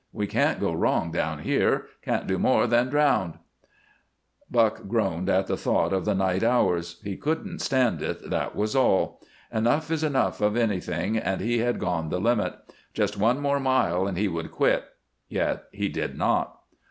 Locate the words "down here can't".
1.11-2.25